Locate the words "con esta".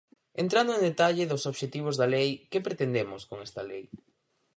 3.29-3.61